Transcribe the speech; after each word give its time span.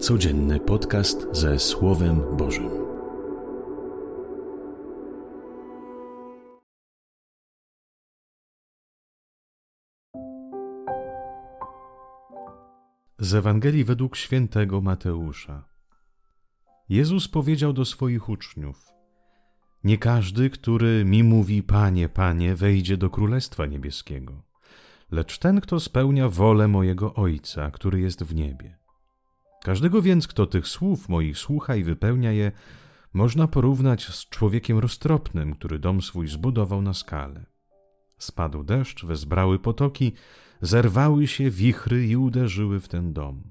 Codzienny 0.00 0.60
podcast 0.60 1.26
ze 1.32 1.58
Słowem 1.58 2.36
Bożym. 2.36 2.70
Z 13.18 13.34
Ewangelii 13.34 13.84
według 13.84 14.16
świętego 14.16 14.80
Mateusza. 14.80 15.68
Jezus 16.88 17.28
powiedział 17.28 17.72
do 17.72 17.84
swoich 17.84 18.28
uczniów: 18.28 18.88
Nie 19.84 19.98
każdy, 19.98 20.50
który 20.50 21.04
mi 21.04 21.22
mówi, 21.22 21.62
Panie, 21.62 22.08
Panie, 22.08 22.54
wejdzie 22.54 22.96
do 22.96 23.10
Królestwa 23.10 23.66
Niebieskiego, 23.66 24.42
lecz 25.10 25.38
ten, 25.38 25.60
kto 25.60 25.80
spełnia 25.80 26.28
wolę 26.28 26.68
mojego 26.68 27.14
Ojca, 27.14 27.70
który 27.70 28.00
jest 28.00 28.24
w 28.24 28.34
niebie. 28.34 28.85
Każdego 29.66 30.02
więc, 30.02 30.28
kto 30.28 30.46
tych 30.46 30.68
słów 30.68 31.08
moich 31.08 31.38
słucha 31.38 31.76
i 31.76 31.84
wypełnia 31.84 32.32
je, 32.32 32.52
można 33.12 33.48
porównać 33.48 34.06
z 34.06 34.28
człowiekiem 34.28 34.78
roztropnym, 34.78 35.54
który 35.54 35.78
dom 35.78 36.02
swój 36.02 36.28
zbudował 36.28 36.82
na 36.82 36.94
skale. 36.94 37.46
Spadł 38.18 38.64
deszcz, 38.64 39.04
wezbrały 39.04 39.58
potoki, 39.58 40.12
zerwały 40.60 41.26
się 41.26 41.50
wichry 41.50 42.06
i 42.06 42.16
uderzyły 42.16 42.80
w 42.80 42.88
ten 42.88 43.12
dom. 43.12 43.42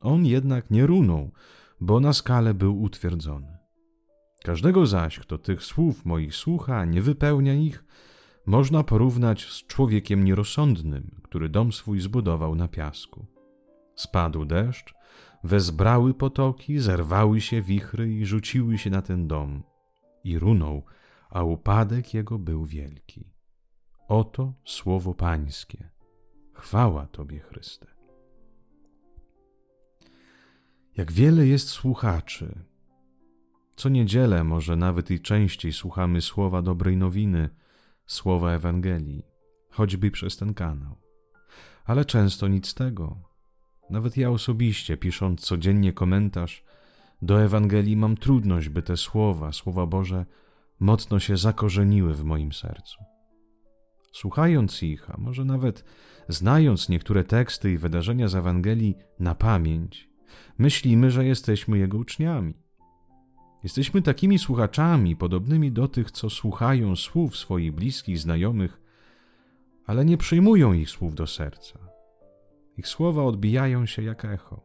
On 0.00 0.26
jednak 0.26 0.70
nie 0.70 0.86
runął, 0.86 1.32
bo 1.80 2.00
na 2.00 2.12
skale 2.12 2.54
był 2.54 2.82
utwierdzony. 2.82 3.58
Każdego 4.44 4.86
zaś, 4.86 5.18
kto 5.18 5.38
tych 5.38 5.62
słów 5.62 6.04
moich 6.04 6.34
słucha, 6.34 6.84
nie 6.84 7.02
wypełnia 7.02 7.54
ich, 7.54 7.84
można 8.46 8.84
porównać 8.84 9.44
z 9.44 9.66
człowiekiem 9.66 10.24
nierozsądnym, 10.24 11.20
który 11.22 11.48
dom 11.48 11.72
swój 11.72 12.00
zbudował 12.00 12.54
na 12.54 12.68
piasku. 12.68 13.35
Spadł 13.96 14.44
deszcz, 14.44 14.94
wezbrały 15.44 16.14
potoki, 16.14 16.78
zerwały 16.78 17.40
się 17.40 17.62
wichry 17.62 18.12
i 18.12 18.26
rzuciły 18.26 18.78
się 18.78 18.90
na 18.90 19.02
ten 19.02 19.28
dom. 19.28 19.62
I 20.24 20.38
runął, 20.38 20.84
a 21.30 21.42
upadek 21.42 22.14
jego 22.14 22.38
był 22.38 22.64
wielki. 22.66 23.32
Oto 24.08 24.54
słowo 24.64 25.14
Pańskie. 25.14 25.90
Chwała 26.52 27.06
Tobie, 27.06 27.40
Chryste. 27.40 27.86
Jak 30.96 31.12
wiele 31.12 31.46
jest 31.46 31.68
słuchaczy. 31.68 32.64
Co 33.76 33.88
niedzielę, 33.88 34.44
może 34.44 34.76
nawet 34.76 35.10
i 35.10 35.20
częściej, 35.20 35.72
słuchamy 35.72 36.22
słowa 36.22 36.62
dobrej 36.62 36.96
nowiny, 36.96 37.48
słowa 38.06 38.52
Ewangelii, 38.52 39.22
choćby 39.70 40.10
przez 40.10 40.36
ten 40.36 40.54
kanał. 40.54 40.96
Ale 41.84 42.04
często 42.04 42.48
nic 42.48 42.68
z 42.68 42.74
tego. 42.74 43.35
Nawet 43.90 44.16
ja 44.16 44.30
osobiście, 44.30 44.96
pisząc 44.96 45.40
codziennie 45.40 45.92
komentarz 45.92 46.64
do 47.22 47.42
Ewangelii, 47.42 47.96
mam 47.96 48.16
trudność, 48.16 48.68
by 48.68 48.82
te 48.82 48.96
słowa, 48.96 49.52
słowa 49.52 49.86
Boże, 49.86 50.26
mocno 50.80 51.20
się 51.20 51.36
zakorzeniły 51.36 52.14
w 52.14 52.24
moim 52.24 52.52
sercu. 52.52 52.98
Słuchając 54.12 54.82
ich, 54.82 55.10
a 55.10 55.16
może 55.18 55.44
nawet 55.44 55.84
znając 56.28 56.88
niektóre 56.88 57.24
teksty 57.24 57.72
i 57.72 57.78
wydarzenia 57.78 58.28
z 58.28 58.34
Ewangelii 58.34 58.96
na 59.18 59.34
pamięć, 59.34 60.08
myślimy, 60.58 61.10
że 61.10 61.24
jesteśmy 61.24 61.78
Jego 61.78 61.98
uczniami. 61.98 62.54
Jesteśmy 63.62 64.02
takimi 64.02 64.38
słuchaczami, 64.38 65.16
podobnymi 65.16 65.72
do 65.72 65.88
tych, 65.88 66.10
co 66.10 66.30
słuchają 66.30 66.96
słów 66.96 67.36
swoich 67.36 67.72
bliskich, 67.72 68.18
znajomych, 68.18 68.80
ale 69.86 70.04
nie 70.04 70.16
przyjmują 70.16 70.72
ich 70.72 70.90
słów 70.90 71.14
do 71.14 71.26
serca. 71.26 71.85
Ich 72.76 72.88
słowa 72.88 73.24
odbijają 73.24 73.86
się 73.86 74.02
jak 74.02 74.24
echo. 74.24 74.60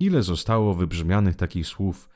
Ile 0.00 0.22
zostało 0.22 0.74
wybrzmianych 0.74 1.36
takich 1.36 1.66
słów, 1.66 2.08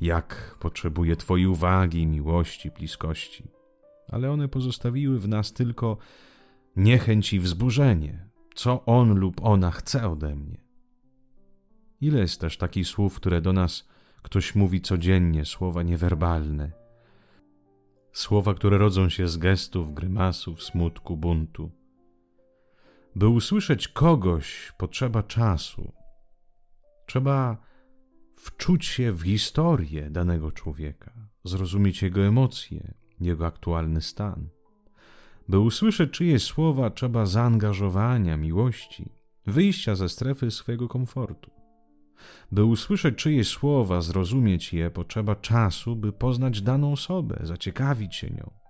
jak 0.00 0.56
potrzebuję 0.60 1.16
Twojej 1.16 1.46
uwagi, 1.46 2.06
miłości, 2.06 2.70
bliskości, 2.70 3.48
ale 4.08 4.30
one 4.30 4.48
pozostawiły 4.48 5.20
w 5.20 5.28
nas 5.28 5.52
tylko 5.52 5.96
niechęć 6.76 7.32
i 7.32 7.40
wzburzenie, 7.40 8.28
co 8.54 8.84
on 8.84 9.14
lub 9.18 9.44
ona 9.44 9.70
chce 9.70 10.10
ode 10.10 10.36
mnie. 10.36 10.64
Ile 12.00 12.20
jest 12.20 12.40
też 12.40 12.56
takich 12.56 12.86
słów, 12.86 13.14
które 13.14 13.40
do 13.40 13.52
nas 13.52 13.88
ktoś 14.22 14.54
mówi 14.54 14.80
codziennie, 14.80 15.44
słowa 15.44 15.82
niewerbalne, 15.82 16.72
słowa, 18.12 18.54
które 18.54 18.78
rodzą 18.78 19.08
się 19.08 19.28
z 19.28 19.36
gestów, 19.36 19.94
grymasów, 19.94 20.62
smutku, 20.62 21.16
buntu. 21.16 21.70
By 23.16 23.28
usłyszeć 23.28 23.88
kogoś, 23.88 24.72
potrzeba 24.78 25.22
czasu. 25.22 25.92
Trzeba 27.06 27.56
wczuć 28.36 28.86
się 28.86 29.12
w 29.12 29.22
historię 29.22 30.10
danego 30.10 30.52
człowieka, 30.52 31.12
zrozumieć 31.44 32.02
jego 32.02 32.20
emocje, 32.20 32.94
jego 33.20 33.46
aktualny 33.46 34.00
stan. 34.00 34.48
By 35.48 35.58
usłyszeć 35.58 36.10
czyjeś 36.10 36.42
słowa, 36.42 36.90
trzeba 36.90 37.26
zaangażowania, 37.26 38.36
miłości, 38.36 39.12
wyjścia 39.46 39.94
ze 39.94 40.08
strefy 40.08 40.50
swojego 40.50 40.88
komfortu. 40.88 41.50
By 42.52 42.64
usłyszeć 42.64 43.14
czyjeś 43.16 43.48
słowa, 43.48 44.00
zrozumieć 44.00 44.72
je, 44.72 44.90
potrzeba 44.90 45.36
czasu, 45.36 45.96
by 45.96 46.12
poznać 46.12 46.62
daną 46.62 46.92
osobę, 46.92 47.38
zaciekawić 47.42 48.16
się 48.16 48.30
nią. 48.30 48.61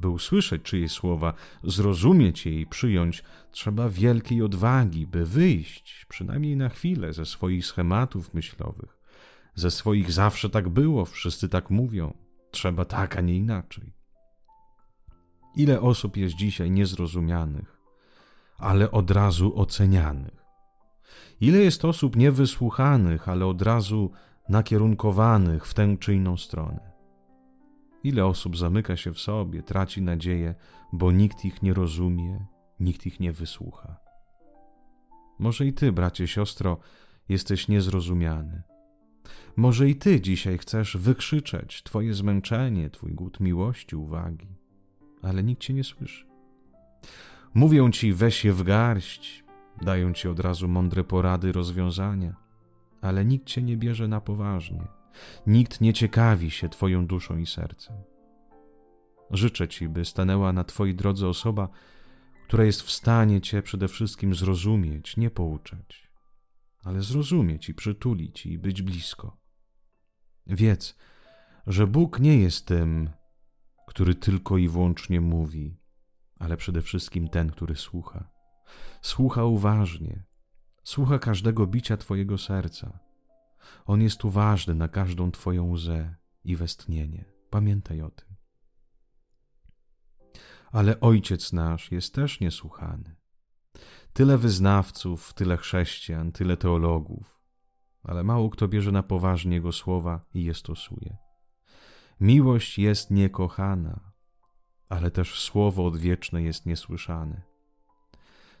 By 0.00 0.08
usłyszeć 0.08 0.62
czyjeś 0.62 0.92
słowa, 0.92 1.32
zrozumieć 1.64 2.46
je 2.46 2.60
i 2.60 2.66
przyjąć, 2.66 3.24
trzeba 3.50 3.88
wielkiej 3.88 4.42
odwagi, 4.42 5.06
by 5.06 5.26
wyjść, 5.26 6.06
przynajmniej 6.08 6.56
na 6.56 6.68
chwilę, 6.68 7.12
ze 7.12 7.26
swoich 7.26 7.66
schematów 7.66 8.34
myślowych, 8.34 8.98
ze 9.54 9.70
swoich 9.70 10.12
zawsze 10.12 10.50
tak 10.50 10.68
było, 10.68 11.04
wszyscy 11.04 11.48
tak 11.48 11.70
mówią, 11.70 12.14
trzeba 12.50 12.84
tak, 12.84 13.16
a 13.16 13.20
nie 13.20 13.36
inaczej. 13.36 13.92
Ile 15.56 15.80
osób 15.80 16.16
jest 16.16 16.34
dzisiaj 16.34 16.70
niezrozumianych, 16.70 17.80
ale 18.58 18.90
od 18.90 19.10
razu 19.10 19.58
ocenianych? 19.58 20.44
Ile 21.40 21.58
jest 21.58 21.84
osób 21.84 22.16
niewysłuchanych, 22.16 23.28
ale 23.28 23.46
od 23.46 23.62
razu 23.62 24.10
nakierunkowanych 24.48 25.66
w 25.66 25.74
tę 25.74 25.96
czy 26.00 26.14
inną 26.14 26.36
stronę? 26.36 26.89
Ile 28.04 28.26
osób 28.26 28.56
zamyka 28.56 28.96
się 28.96 29.12
w 29.12 29.20
sobie, 29.20 29.62
traci 29.62 30.02
nadzieję, 30.02 30.54
bo 30.92 31.12
nikt 31.12 31.44
ich 31.44 31.62
nie 31.62 31.74
rozumie, 31.74 32.46
nikt 32.80 33.06
ich 33.06 33.20
nie 33.20 33.32
wysłucha? 33.32 33.96
Może 35.38 35.66
i 35.66 35.72
ty, 35.72 35.92
bracie, 35.92 36.28
siostro, 36.28 36.78
jesteś 37.28 37.68
niezrozumiany. 37.68 38.62
Może 39.56 39.88
i 39.88 39.96
ty 39.96 40.20
dzisiaj 40.20 40.58
chcesz 40.58 40.96
wykrzyczeć 40.96 41.82
twoje 41.82 42.14
zmęczenie, 42.14 42.90
twój 42.90 43.12
głód 43.12 43.40
miłości, 43.40 43.96
uwagi, 43.96 44.48
ale 45.22 45.42
nikt 45.42 45.62
cię 45.62 45.74
nie 45.74 45.84
słyszy. 45.84 46.26
Mówią 47.54 47.90
ci, 47.90 48.12
weź 48.12 48.44
je 48.44 48.52
w 48.52 48.62
garść, 48.62 49.44
dają 49.82 50.12
ci 50.12 50.28
od 50.28 50.40
razu 50.40 50.68
mądre 50.68 51.04
porady, 51.04 51.52
rozwiązania, 51.52 52.34
ale 53.00 53.24
nikt 53.24 53.46
cię 53.46 53.62
nie 53.62 53.76
bierze 53.76 54.08
na 54.08 54.20
poważnie. 54.20 54.99
Nikt 55.46 55.80
nie 55.80 55.92
ciekawi 55.92 56.50
się 56.50 56.68
Twoją 56.68 57.06
duszą 57.06 57.36
i 57.36 57.46
sercem. 57.46 57.96
Życzę 59.30 59.68
Ci, 59.68 59.88
by 59.88 60.04
stanęła 60.04 60.52
na 60.52 60.64
Twojej 60.64 60.94
drodze 60.94 61.28
osoba, 61.28 61.68
która 62.46 62.64
jest 62.64 62.82
w 62.82 62.90
stanie 62.90 63.40
Cię 63.40 63.62
przede 63.62 63.88
wszystkim 63.88 64.34
zrozumieć, 64.34 65.16
nie 65.16 65.30
pouczać, 65.30 66.10
ale 66.84 67.02
zrozumieć 67.02 67.68
i 67.68 67.74
przytulić 67.74 68.46
i 68.46 68.58
być 68.58 68.82
blisko. 68.82 69.36
Wiedz, 70.46 70.98
że 71.66 71.86
Bóg 71.86 72.20
nie 72.20 72.36
jest 72.36 72.66
tym, 72.66 73.10
który 73.86 74.14
tylko 74.14 74.58
i 74.58 74.68
wyłącznie 74.68 75.20
mówi, 75.20 75.76
ale 76.38 76.56
przede 76.56 76.82
wszystkim 76.82 77.28
ten, 77.28 77.50
który 77.50 77.76
słucha. 77.76 78.30
Słucha 79.02 79.44
uważnie, 79.44 80.24
słucha 80.82 81.18
każdego 81.18 81.66
bicia 81.66 81.96
Twojego 81.96 82.38
serca. 82.38 83.09
On 83.86 84.02
jest 84.02 84.24
uważny 84.24 84.74
na 84.74 84.88
każdą 84.88 85.30
Twoją 85.30 85.70
łzę 85.70 86.14
i 86.44 86.56
westchnienie. 86.56 87.24
Pamiętaj 87.50 88.02
o 88.02 88.10
tym. 88.10 88.28
Ale 90.72 91.00
Ojciec 91.00 91.52
nasz 91.52 91.92
jest 91.92 92.14
też 92.14 92.40
niesłuchany. 92.40 93.16
Tyle 94.12 94.38
wyznawców, 94.38 95.34
tyle 95.34 95.56
chrześcijan, 95.56 96.32
tyle 96.32 96.56
teologów, 96.56 97.40
ale 98.02 98.24
mało 98.24 98.50
kto 98.50 98.68
bierze 98.68 98.92
na 98.92 99.02
poważnie 99.02 99.54
Jego 99.54 99.72
słowa 99.72 100.20
i 100.34 100.44
je 100.44 100.54
stosuje. 100.54 101.16
Miłość 102.20 102.78
jest 102.78 103.10
niekochana, 103.10 104.12
ale 104.88 105.10
też 105.10 105.40
słowo 105.40 105.86
odwieczne 105.86 106.42
jest 106.42 106.66
niesłyszane. 106.66 107.42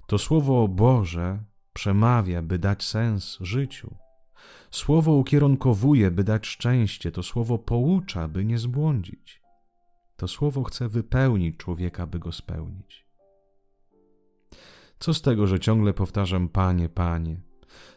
To 0.06 0.18
słowo 0.18 0.68
Boże 0.68 1.44
przemawia, 1.72 2.42
by 2.42 2.58
dać 2.58 2.84
sens 2.84 3.38
życiu. 3.40 3.96
Słowo 4.70 5.12
ukierunkowuje, 5.12 6.10
by 6.10 6.24
dać 6.24 6.46
szczęście, 6.46 7.12
to 7.12 7.22
słowo 7.22 7.58
poucza, 7.58 8.28
by 8.28 8.44
nie 8.44 8.58
zbłądzić. 8.58 9.42
To 10.16 10.28
słowo 10.28 10.64
chce 10.64 10.88
wypełnić 10.88 11.56
człowieka, 11.56 12.06
by 12.06 12.18
go 12.18 12.32
spełnić. 12.32 13.06
Co 14.98 15.14
z 15.14 15.22
tego, 15.22 15.46
że 15.46 15.60
ciągle 15.60 15.92
powtarzam 15.92 16.48
Panie, 16.48 16.88
Panie, 16.88 17.40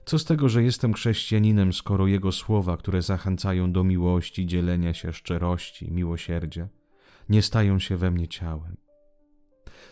Co 0.06 0.20
z 0.20 0.26
tego, 0.26 0.50
że 0.50 0.64
jestem 0.64 0.94
chrześcijaninem, 0.94 1.74
skoro 1.74 2.08
Jego 2.08 2.32
słowa, 2.32 2.78
które 2.78 3.02
zachęcają 3.02 3.72
do 3.72 3.84
miłości, 3.84 4.46
dzielenia 4.46 4.94
się, 4.94 5.14
szczerości, 5.14 5.92
miłosierdzia, 5.92 6.68
nie 7.30 7.42
stają 7.42 7.80
się 7.80 7.98
we 7.98 8.12
mnie 8.12 8.28
ciałem? 8.28 8.83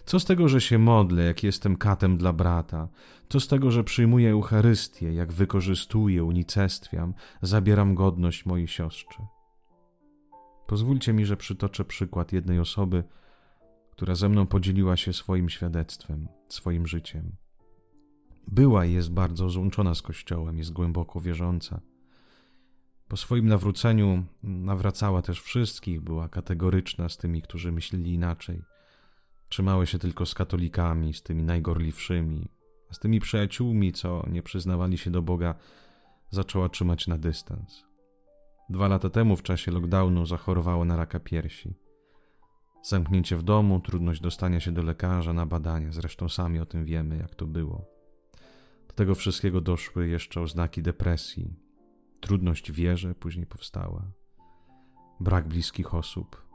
Co 0.06 0.19
z 0.19 0.25
tego, 0.25 0.48
że 0.48 0.62
się 0.62 0.77
modlę, 0.77 1.24
jak 1.24 1.44
jestem 1.44 1.75
katem 1.77 2.18
dla 2.18 2.33
brata? 2.33 2.88
Co 3.30 3.39
z 3.39 3.48
tego, 3.48 3.71
że 3.71 3.83
przyjmuję 3.83 4.31
Eucharystię, 4.31 5.13
jak 5.13 5.33
wykorzystuję, 5.33 6.24
unicestwiam, 6.24 7.13
zabieram 7.42 7.95
godność 7.95 8.45
mojej 8.45 8.68
siostrze? 8.68 9.27
Pozwólcie 10.68 11.13
mi, 11.13 11.25
że 11.25 11.38
przytoczę 11.38 11.86
przykład 11.86 12.33
jednej 12.33 12.59
osoby, 12.59 13.03
która 13.92 14.15
ze 14.15 14.30
mną 14.30 14.48
podzieliła 14.48 14.98
się 14.98 15.13
swoim 15.13 15.50
świadectwem, 15.50 16.27
swoim 16.50 16.88
życiem. 16.88 17.36
Była 18.48 18.86
i 18.86 18.94
jest 18.94 19.12
bardzo 19.12 19.50
złączona 19.50 19.95
z 19.95 20.01
Kościołem, 20.01 20.57
jest 20.57 20.74
głęboko 20.74 21.21
wierząca. 21.21 21.81
Po 23.07 23.18
swoim 23.18 23.48
nawróceniu 23.48 24.24
nawracała 24.44 25.21
też 25.21 25.42
wszystkich, 25.42 26.01
była 26.01 26.30
kategoryczna 26.30 27.09
z 27.09 27.18
tymi, 27.18 27.42
którzy 27.42 27.71
myśleli 27.71 28.13
inaczej. 28.13 28.70
Trzymała 29.51 29.86
się 29.86 30.00
tylko 30.00 30.25
z 30.25 30.33
katolikami, 30.33 31.13
z 31.13 31.24
tymi 31.24 31.44
najgorliwszymi, 31.44 32.50
a 32.89 32.94
z 32.94 33.00
tymi 33.00 33.19
przyjaciółmi, 33.19 33.94
co 33.94 34.25
nie 34.30 34.44
przyznawali 34.44 34.98
się 34.98 35.12
do 35.12 35.21
Boga, 35.21 35.56
zaczęła 36.30 36.69
trzymać 36.69 37.07
na 37.07 37.18
dystans. 37.18 37.83
Dwa 38.69 38.88
lata 38.88 39.09
temu, 39.09 39.36
w 39.36 39.44
czasie 39.44 39.71
lockdownu, 39.71 40.25
zachorowała 40.25 40.86
na 40.86 40.98
raka 40.98 41.19
piersi. 41.19 41.74
Zamknięcie 42.83 43.38
w 43.38 43.44
domu, 43.44 43.80
trudność 43.80 44.21
dostania 44.21 44.59
się 44.59 44.71
do 44.71 44.83
lekarza 44.83 45.33
na 45.33 45.45
badania, 45.45 45.92
zresztą 45.92 46.30
sami 46.30 46.59
o 46.59 46.65
tym 46.65 46.86
wiemy, 46.86 47.18
jak 47.18 47.36
to 47.36 47.45
było. 47.45 47.86
Do 48.88 48.94
tego 48.94 49.15
wszystkiego 49.15 49.62
doszły 49.62 50.07
jeszcze 50.07 50.42
oznaki 50.42 50.81
depresji. 50.81 51.53
Trudność 52.19 52.71
wierze 52.71 53.15
później 53.15 53.45
powstała. 53.45 54.12
Brak 55.19 55.48
bliskich 55.48 55.94
osób. 55.94 56.50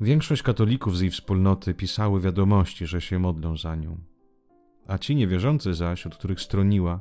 Większość 0.00 0.42
katolików 0.42 0.96
z 0.96 1.00
jej 1.00 1.10
wspólnoty 1.10 1.74
pisały 1.74 2.20
wiadomości, 2.20 2.86
że 2.86 3.00
się 3.00 3.18
modlą 3.18 3.56
za 3.56 3.76
nią. 3.76 3.98
A 4.86 4.98
ci 4.98 5.16
niewierzący 5.16 5.74
zaś, 5.74 6.06
od 6.06 6.16
których 6.16 6.40
stroniła, 6.40 7.00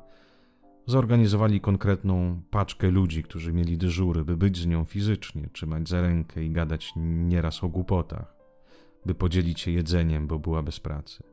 zorganizowali 0.86 1.62
konkretną 1.62 2.42
paczkę 2.50 2.92
ludzi, 2.92 3.24
którzy 3.24 3.54
mieli 3.54 3.78
dyżury, 3.78 4.26
by 4.26 4.38
być 4.38 4.58
z 4.58 4.66
nią 4.66 4.86
fizycznie, 4.86 5.50
trzymać 5.54 5.90
za 5.90 6.02
rękę 6.02 6.44
i 6.44 6.50
gadać 6.50 6.94
nieraz 6.96 7.64
o 7.64 7.68
głupotach, 7.68 8.36
by 9.06 9.16
podzielić 9.16 9.60
się 9.60 9.72
jedzeniem, 9.72 10.28
bo 10.28 10.40
była 10.40 10.64
bez 10.64 10.80
pracy. 10.80 11.24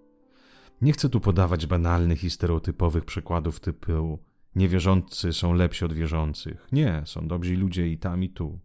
Nie 0.83 0.93
chcę 0.93 1.09
tu 1.09 1.21
podawać 1.21 1.67
banalnych 1.67 2.25
i 2.25 2.31
stereotypowych 2.31 3.05
przykładów 3.05 3.61
typu 3.61 4.19
niewierzący 4.57 5.33
są 5.33 5.53
lepsi 5.53 5.85
od 5.85 5.93
wierzących. 5.93 6.69
Nie, 6.73 7.03
są 7.05 7.29
dobrzy 7.29 7.57
ludzie 7.57 7.89
i 7.89 7.99
tam 7.99 8.23
i 8.23 8.29
tu. 8.29 8.59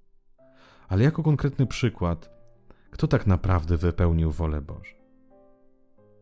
Ale 0.88 1.04
jako 1.04 1.24
konkretny 1.24 1.68
przykład, 1.68 2.39
kto 2.92 3.08
tak 3.08 3.28
naprawdę 3.28 3.78
wypełnił 3.78 4.32
wolę 4.32 4.62
Bożą? 4.62 4.96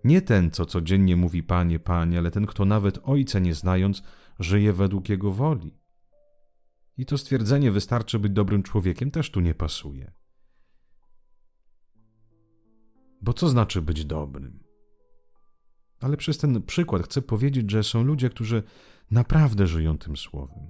Nie 0.04 0.22
ten, 0.22 0.52
co 0.52 0.66
codziennie 0.66 1.16
mówi 1.16 1.44
Panie, 1.44 1.80
Panie, 1.80 2.18
ale 2.18 2.32
ten, 2.32 2.46
kto 2.46 2.66
nawet 2.66 3.00
Ojca 3.04 3.40
nie 3.40 3.54
znając, 3.54 4.04
żyje 4.40 4.74
według 4.74 5.10
Jego 5.10 5.32
woli. 5.32 5.78
I 6.98 7.06
to 7.06 7.18
stwierdzenie 7.18 7.72
wystarczy 7.72 8.20
być 8.20 8.32
dobrym 8.32 8.64
człowiekiem 8.64 9.12
też 9.12 9.32
tu 9.32 9.40
nie 9.40 9.56
pasuje. 9.56 10.12
Bo 13.22 13.34
co 13.34 13.50
znaczy 13.50 13.82
być 13.82 14.06
dobrym? 14.06 14.64
Ale 16.00 16.18
przez 16.18 16.38
ten 16.38 16.64
przykład 16.64 17.04
chcę 17.04 17.22
powiedzieć, 17.22 17.72
że 17.72 17.84
są 17.84 18.04
ludzie, 18.04 18.30
którzy 18.30 18.64
naprawdę 19.12 19.68
żyją 19.68 19.98
tym 19.98 20.18
słowem. 20.18 20.70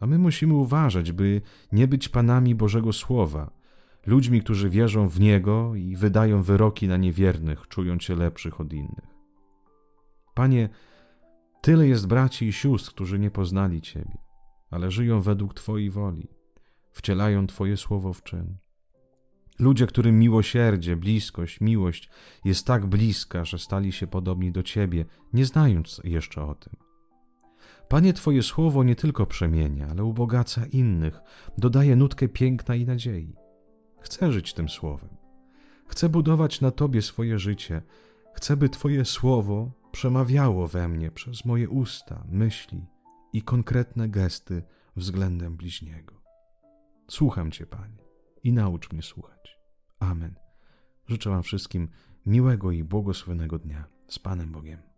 A 0.00 0.06
my 0.06 0.18
musimy 0.18 0.54
uważać, 0.54 1.12
by 1.12 1.40
nie 1.72 1.88
być 1.88 2.08
panami 2.08 2.54
Bożego 2.54 2.92
Słowa, 2.92 3.59
ludźmi, 4.06 4.40
którzy 4.42 4.70
wierzą 4.70 5.08
w 5.08 5.20
Niego 5.20 5.74
i 5.74 5.96
wydają 5.96 6.42
wyroki 6.42 6.88
na 6.88 6.96
niewiernych, 6.96 7.68
czując 7.68 8.02
się 8.02 8.14
lepszych 8.14 8.60
od 8.60 8.72
innych. 8.72 9.14
Panie, 10.34 10.68
tyle 11.62 11.88
jest 11.88 12.06
braci 12.06 12.46
i 12.46 12.52
sióstr, 12.52 12.90
którzy 12.90 13.18
nie 13.18 13.30
poznali 13.30 13.80
Ciebie, 13.80 14.18
ale 14.70 14.90
żyją 14.90 15.20
według 15.20 15.54
Twojej 15.54 15.90
woli, 15.90 16.28
wcielają 16.92 17.46
Twoje 17.46 17.76
słowo 17.76 18.12
w 18.12 18.22
czyn. 18.22 18.56
Ludzie, 19.58 19.86
którym 19.86 20.18
miłosierdzie, 20.18 20.96
bliskość, 20.96 21.60
miłość 21.60 22.10
jest 22.44 22.66
tak 22.66 22.86
bliska, 22.86 23.44
że 23.44 23.58
stali 23.58 23.92
się 23.92 24.06
podobni 24.06 24.52
do 24.52 24.62
Ciebie, 24.62 25.04
nie 25.32 25.46
znając 25.46 26.00
jeszcze 26.04 26.42
o 26.42 26.54
tym. 26.54 26.76
Panie, 27.88 28.12
Twoje 28.12 28.42
słowo 28.42 28.84
nie 28.84 28.96
tylko 28.96 29.26
przemienia, 29.26 29.88
ale 29.90 30.04
ubogaca 30.04 30.66
innych, 30.66 31.20
dodaje 31.58 31.96
nutkę 31.96 32.28
piękna 32.28 32.74
i 32.74 32.86
nadziei. 32.86 33.39
Chcę 34.00 34.32
żyć 34.32 34.54
tym 34.54 34.68
słowem. 34.68 35.16
Chcę 35.86 36.08
budować 36.08 36.60
na 36.60 36.70
Tobie 36.70 37.02
swoje 37.02 37.38
życie. 37.38 37.82
Chcę, 38.34 38.56
by 38.56 38.68
Twoje 38.68 39.04
słowo 39.04 39.70
przemawiało 39.92 40.68
we 40.68 40.88
mnie 40.88 41.10
przez 41.10 41.44
moje 41.44 41.68
usta, 41.68 42.24
myśli 42.28 42.86
i 43.32 43.42
konkretne 43.42 44.08
gesty 44.08 44.62
względem 44.96 45.56
bliźniego. 45.56 46.14
Słucham 47.08 47.50
Cię, 47.50 47.66
Panie, 47.66 47.98
i 48.44 48.52
naucz 48.52 48.92
mnie 48.92 49.02
słuchać. 49.02 49.58
Amen. 49.98 50.34
Życzę 51.08 51.30
Wam 51.30 51.42
wszystkim 51.42 51.88
miłego 52.26 52.70
i 52.70 52.84
błogosławionego 52.84 53.58
dnia 53.58 53.84
z 54.08 54.18
Panem 54.18 54.52
Bogiem. 54.52 54.89